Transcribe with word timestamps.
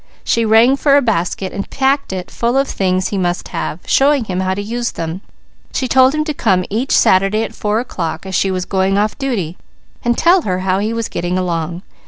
She 0.23 0.45
rang 0.45 0.77
for 0.77 0.97
a 0.97 1.01
basket 1.03 1.53
and 1.53 1.69
packed 1.69 2.11
it 2.11 2.31
full 2.31 2.57
of 2.57 2.67
things 2.67 3.09
he 3.09 3.19
must 3.19 3.49
have, 3.49 3.81
showing 3.85 4.23
him 4.23 4.39
how 4.39 4.55
to 4.55 4.61
use 4.63 4.93
them. 4.93 5.21
She 5.75 5.87
told 5.87 6.15
him 6.15 6.23
to 6.23 6.33
come 6.33 6.65
each 6.71 6.89
Saturday 6.91 7.43
at 7.43 7.53
four 7.53 7.79
o'clock, 7.79 8.25
as 8.25 8.33
she 8.33 8.49
was 8.49 8.65
going 8.65 8.97
off 8.97 9.15
duty, 9.19 9.57
and 10.03 10.17
tell 10.17 10.41
her 10.41 10.61
how 10.61 10.79
he 10.79 10.91
was 10.91 11.07
getting 11.07 11.37
along. 11.37 11.83